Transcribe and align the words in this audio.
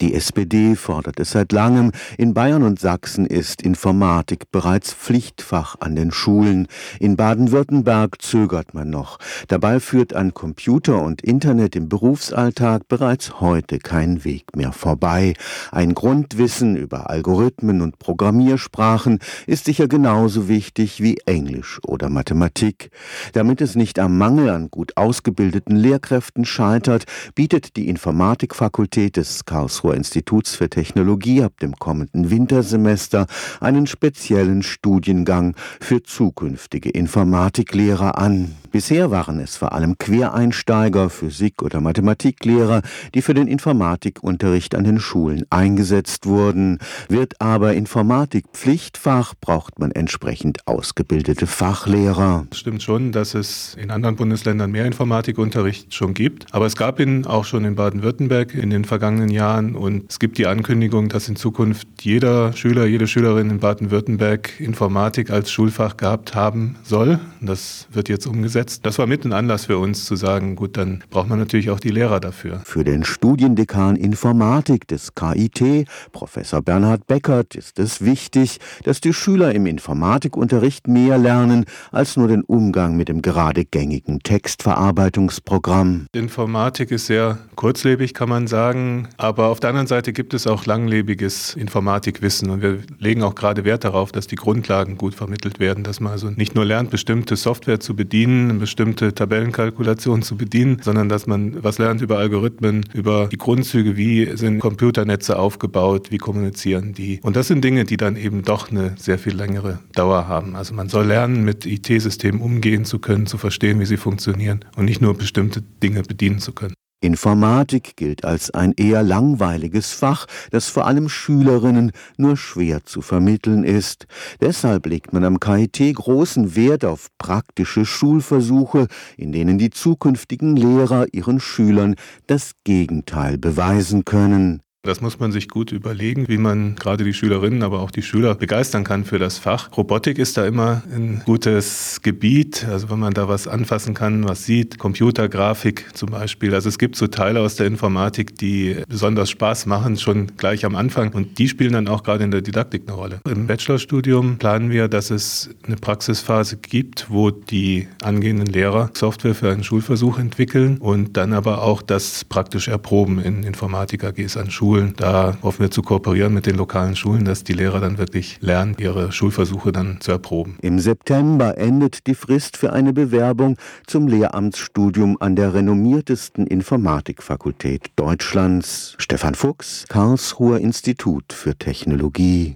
Die 0.00 0.14
SPD 0.14 0.76
fordert 0.76 1.18
es 1.18 1.32
seit 1.32 1.50
langem. 1.50 1.90
In 2.18 2.32
Bayern 2.32 2.62
und 2.62 2.78
Sachsen 2.78 3.26
ist 3.26 3.62
Informatik 3.62 4.52
bereits 4.52 4.92
Pflichtfach 4.92 5.74
an 5.80 5.96
den 5.96 6.12
Schulen. 6.12 6.68
In 7.00 7.16
Baden-Württemberg 7.16 8.22
zögert 8.22 8.74
man 8.74 8.90
noch. 8.90 9.18
Dabei 9.48 9.80
führt 9.80 10.14
an 10.14 10.34
Computer 10.34 11.02
und 11.02 11.22
Internet 11.22 11.74
im 11.74 11.88
Berufsalltag 11.88 12.86
bereits 12.86 13.40
heute 13.40 13.80
kein 13.80 14.24
Weg 14.24 14.54
mehr 14.54 14.70
vorbei. 14.70 15.34
Ein 15.72 15.94
Grundwissen 15.94 16.76
über 16.76 17.10
Algorithmen 17.10 17.80
und 17.80 17.98
Programmiersprachen 17.98 19.18
ist 19.48 19.64
sicher 19.64 19.88
genauso 19.88 20.46
wichtig 20.46 21.02
wie 21.02 21.18
Englisch 21.26 21.80
oder 21.84 22.08
Mathematik. 22.08 22.90
Damit 23.32 23.60
es 23.60 23.74
nicht 23.74 23.98
am 23.98 24.16
Mangel 24.16 24.48
an 24.50 24.70
gut 24.70 24.96
ausgebildeten 24.96 25.74
Lehrkräften 25.74 26.44
scheitert, 26.44 27.04
bietet 27.34 27.74
die 27.74 27.88
Informatikfakultät 27.88 29.16
des 29.16 29.44
Karlsruher 29.44 29.87
Karlsruher 29.88 29.94
Instituts 29.94 30.54
für 30.54 30.68
Technologie 30.68 31.42
ab 31.42 31.52
dem 31.60 31.76
kommenden 31.76 32.30
Wintersemester 32.30 33.26
einen 33.60 33.86
speziellen 33.86 34.62
Studiengang 34.62 35.54
für 35.80 36.02
zukünftige 36.02 36.90
Informatiklehrer 36.90 38.18
an. 38.18 38.54
Bisher 38.70 39.10
waren 39.10 39.40
es 39.40 39.56
vor 39.56 39.72
allem 39.72 39.96
Quereinsteiger, 39.96 41.08
Physik- 41.08 41.62
oder 41.62 41.80
Mathematiklehrer, 41.80 42.82
die 43.14 43.22
für 43.22 43.32
den 43.32 43.48
Informatikunterricht 43.48 44.74
an 44.74 44.84
den 44.84 45.00
Schulen 45.00 45.46
eingesetzt 45.48 46.26
wurden. 46.26 46.78
Wird 47.08 47.40
aber 47.40 47.72
Informatik 47.72 48.44
Pflichtfach, 48.52 49.32
braucht 49.40 49.78
man 49.78 49.90
entsprechend 49.92 50.66
ausgebildete 50.66 51.46
Fachlehrer. 51.46 52.46
Es 52.50 52.58
stimmt 52.58 52.82
schon, 52.82 53.10
dass 53.10 53.34
es 53.34 53.74
in 53.80 53.90
anderen 53.90 54.16
Bundesländern 54.16 54.70
mehr 54.70 54.84
Informatikunterricht 54.84 55.94
schon 55.94 56.12
gibt, 56.12 56.46
aber 56.52 56.66
es 56.66 56.76
gab 56.76 57.00
ihn 57.00 57.24
auch 57.24 57.46
schon 57.46 57.64
in 57.64 57.74
Baden-Württemberg 57.74 58.52
in 58.52 58.68
den 58.68 58.84
vergangenen 58.84 59.30
Jahren 59.30 59.76
und 59.78 60.10
es 60.10 60.18
gibt 60.18 60.38
die 60.38 60.46
Ankündigung, 60.46 61.08
dass 61.08 61.28
in 61.28 61.36
Zukunft 61.36 61.88
jeder 62.00 62.52
Schüler, 62.52 62.86
jede 62.86 63.06
Schülerin 63.06 63.50
in 63.50 63.60
Baden-Württemberg 63.60 64.60
Informatik 64.60 65.30
als 65.30 65.50
Schulfach 65.50 65.96
gehabt 65.96 66.34
haben 66.34 66.76
soll. 66.82 67.18
Das 67.40 67.86
wird 67.92 68.08
jetzt 68.08 68.26
umgesetzt 68.26 68.58
gesetzt. 68.58 68.86
Das 68.86 68.98
war 68.98 69.06
mit 69.06 69.24
ein 69.24 69.32
Anlass 69.32 69.66
für 69.66 69.78
uns 69.78 70.04
zu 70.04 70.16
sagen, 70.16 70.56
gut, 70.56 70.76
dann 70.76 71.04
braucht 71.10 71.28
man 71.28 71.38
natürlich 71.38 71.70
auch 71.70 71.80
die 71.80 71.90
Lehrer 71.90 72.18
dafür. 72.18 72.60
Für 72.64 72.82
den 72.82 73.04
Studiendekan 73.04 73.96
Informatik 73.96 74.88
des 74.88 75.14
KIT, 75.14 75.86
Professor 76.12 76.62
Bernhard 76.62 77.06
Beckert, 77.06 77.54
ist 77.54 77.78
es 77.78 78.02
wichtig, 78.04 78.58
dass 78.84 79.00
die 79.00 79.12
Schüler 79.12 79.54
im 79.54 79.66
Informatikunterricht 79.66 80.88
mehr 80.88 81.18
lernen 81.18 81.66
als 81.92 82.16
nur 82.16 82.28
den 82.28 82.42
Umgang 82.42 82.96
mit 82.96 83.08
dem 83.08 83.22
gerade 83.22 83.64
gängigen 83.64 84.20
Textverarbeitungsprogramm. 84.20 86.06
Informatik 86.12 86.90
ist 86.90 87.06
sehr 87.06 87.38
kurzlebig, 87.54 88.14
kann 88.14 88.28
man 88.28 88.46
sagen, 88.46 89.08
aber 89.18 89.48
auf 89.48 89.60
der 89.60 89.67
anderen 89.68 89.86
Seite 89.86 90.12
gibt 90.12 90.34
es 90.34 90.46
auch 90.46 90.66
langlebiges 90.66 91.54
Informatikwissen 91.54 92.50
und 92.50 92.62
wir 92.62 92.80
legen 92.98 93.22
auch 93.22 93.34
gerade 93.34 93.64
Wert 93.64 93.84
darauf, 93.84 94.12
dass 94.12 94.26
die 94.26 94.36
Grundlagen 94.36 94.96
gut 94.96 95.14
vermittelt 95.14 95.60
werden, 95.60 95.84
dass 95.84 96.00
man 96.00 96.12
also 96.12 96.30
nicht 96.30 96.54
nur 96.54 96.64
lernt, 96.64 96.90
bestimmte 96.90 97.36
Software 97.36 97.78
zu 97.80 97.94
bedienen, 97.94 98.58
bestimmte 98.58 99.14
Tabellenkalkulation 99.14 100.22
zu 100.22 100.36
bedienen, 100.36 100.80
sondern 100.82 101.08
dass 101.08 101.26
man 101.26 101.62
was 101.62 101.78
lernt 101.78 102.02
über 102.02 102.18
Algorithmen, 102.18 102.84
über 102.94 103.28
die 103.30 103.38
Grundzüge, 103.38 103.96
wie 103.96 104.36
sind 104.36 104.58
Computernetze 104.60 105.38
aufgebaut, 105.38 106.10
wie 106.10 106.18
kommunizieren 106.18 106.94
die. 106.94 107.20
Und 107.22 107.36
das 107.36 107.48
sind 107.48 107.62
Dinge, 107.62 107.84
die 107.84 107.96
dann 107.96 108.16
eben 108.16 108.42
doch 108.42 108.70
eine 108.70 108.94
sehr 108.98 109.18
viel 109.18 109.34
längere 109.34 109.78
Dauer 109.94 110.28
haben. 110.28 110.56
Also 110.56 110.74
man 110.74 110.88
soll 110.88 111.06
lernen, 111.06 111.44
mit 111.44 111.66
IT-Systemen 111.66 112.40
umgehen 112.40 112.84
zu 112.84 112.98
können, 112.98 113.26
zu 113.26 113.38
verstehen, 113.38 113.80
wie 113.80 113.86
sie 113.86 113.96
funktionieren 113.96 114.64
und 114.76 114.86
nicht 114.86 115.00
nur 115.00 115.16
bestimmte 115.16 115.62
Dinge 115.62 116.02
bedienen 116.02 116.38
zu 116.38 116.52
können. 116.52 116.74
Informatik 117.00 117.96
gilt 117.96 118.24
als 118.24 118.50
ein 118.50 118.72
eher 118.76 119.04
langweiliges 119.04 119.92
Fach, 119.92 120.26
das 120.50 120.68
vor 120.68 120.86
allem 120.86 121.08
Schülerinnen 121.08 121.92
nur 122.16 122.36
schwer 122.36 122.84
zu 122.84 123.02
vermitteln 123.02 123.62
ist. 123.62 124.06
Deshalb 124.40 124.86
legt 124.86 125.12
man 125.12 125.22
am 125.24 125.38
KIT 125.38 125.94
großen 125.94 126.56
Wert 126.56 126.84
auf 126.84 127.08
praktische 127.16 127.86
Schulversuche, 127.86 128.88
in 129.16 129.30
denen 129.30 129.58
die 129.58 129.70
zukünftigen 129.70 130.56
Lehrer 130.56 131.06
ihren 131.12 131.38
Schülern 131.38 131.94
das 132.26 132.52
Gegenteil 132.64 133.38
beweisen 133.38 134.04
können. 134.04 134.62
Das 134.88 135.00
muss 135.00 135.18
man 135.18 135.32
sich 135.32 135.48
gut 135.48 135.72
überlegen, 135.72 136.28
wie 136.28 136.38
man 136.38 136.76
gerade 136.76 137.02
die 137.02 137.12
Schülerinnen, 137.12 137.64
aber 137.64 137.80
auch 137.80 137.90
die 137.90 138.00
Schüler 138.00 138.36
begeistern 138.36 138.84
kann 138.84 139.04
für 139.04 139.18
das 139.18 139.36
Fach. 139.36 139.76
Robotik 139.76 140.18
ist 140.18 140.36
da 140.36 140.46
immer 140.46 140.82
ein 140.94 141.20
gutes 141.26 142.00
Gebiet, 142.00 142.64
also 142.64 142.88
wenn 142.88 143.00
man 143.00 143.12
da 143.12 143.28
was 143.28 143.48
anfassen 143.48 143.94
kann, 143.94 144.28
was 144.28 144.46
sieht, 144.46 144.78
Computergrafik 144.78 145.86
zum 145.94 146.10
Beispiel. 146.10 146.54
Also 146.54 146.68
es 146.68 146.78
gibt 146.78 146.94
so 146.94 147.08
Teile 147.08 147.40
aus 147.40 147.56
der 147.56 147.66
Informatik, 147.66 148.36
die 148.36 148.76
besonders 148.88 149.30
Spaß 149.30 149.66
machen, 149.66 149.96
schon 149.96 150.28
gleich 150.36 150.64
am 150.64 150.76
Anfang 150.76 151.12
und 151.12 151.40
die 151.40 151.48
spielen 151.48 151.72
dann 151.72 151.88
auch 151.88 152.04
gerade 152.04 152.22
in 152.22 152.30
der 152.30 152.40
Didaktik 152.40 152.84
eine 152.86 152.96
Rolle. 152.96 153.20
Im 153.28 153.48
Bachelorstudium 153.48 154.38
planen 154.38 154.70
wir, 154.70 154.86
dass 154.86 155.10
es 155.10 155.50
eine 155.66 155.76
Praxisphase 155.76 156.56
gibt, 156.56 157.10
wo 157.10 157.32
die 157.32 157.88
angehenden 158.04 158.46
Lehrer 158.46 158.90
Software 158.94 159.34
für 159.34 159.50
einen 159.50 159.64
Schulversuch 159.64 160.20
entwickeln 160.20 160.78
und 160.78 161.16
dann 161.16 161.32
aber 161.32 161.62
auch 161.62 161.82
das 161.82 162.24
praktisch 162.24 162.68
erproben 162.68 163.18
in 163.18 163.42
Informatik-AGs 163.42 164.36
an 164.36 164.52
Schulen. 164.52 164.67
Schulen. 164.68 164.92
Da 164.98 165.38
hoffen 165.42 165.60
wir 165.60 165.70
zu 165.70 165.80
kooperieren 165.80 166.34
mit 166.34 166.44
den 166.44 166.56
lokalen 166.56 166.94
Schulen, 166.94 167.24
dass 167.24 167.42
die 167.42 167.54
Lehrer 167.54 167.80
dann 167.80 167.96
wirklich 167.96 168.36
lernen, 168.42 168.76
ihre 168.78 169.12
Schulversuche 169.12 169.72
dann 169.72 169.98
zu 170.00 170.12
erproben. 170.12 170.58
Im 170.60 170.78
September 170.78 171.56
endet 171.56 172.06
die 172.06 172.14
Frist 172.14 172.58
für 172.58 172.74
eine 172.74 172.92
Bewerbung 172.92 173.56
zum 173.86 174.08
Lehramtsstudium 174.08 175.16
an 175.20 175.36
der 175.36 175.54
renommiertesten 175.54 176.46
Informatikfakultät 176.46 177.92
Deutschlands. 177.96 178.94
Stefan 178.98 179.34
Fuchs, 179.34 179.86
Karlsruher 179.88 180.58
Institut 180.58 181.32
für 181.32 181.56
Technologie. 181.56 182.46